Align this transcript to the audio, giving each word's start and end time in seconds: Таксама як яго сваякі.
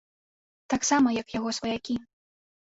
Таксама 0.73 1.07
як 1.17 1.35
яго 1.37 1.53
сваякі. 1.59 1.99